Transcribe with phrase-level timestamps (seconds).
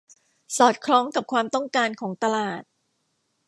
[0.57, 2.61] สอดคล้องกับความต้องการของตลาด